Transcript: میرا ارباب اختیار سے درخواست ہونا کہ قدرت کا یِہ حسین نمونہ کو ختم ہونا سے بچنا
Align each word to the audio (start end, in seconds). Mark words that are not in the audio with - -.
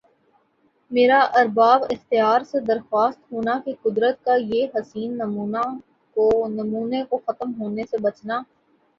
میرا 0.91 1.19
ارباب 1.41 1.81
اختیار 1.89 2.39
سے 2.51 2.59
درخواست 2.69 3.21
ہونا 3.31 3.57
کہ 3.65 3.73
قدرت 3.83 4.15
کا 4.25 4.35
یِہ 4.41 4.65
حسین 4.75 5.09
نمونہ 5.17 5.63
کو 7.09 7.17
ختم 7.27 7.49
ہونا 7.53 7.83
سے 7.91 7.97
بچنا 8.03 8.41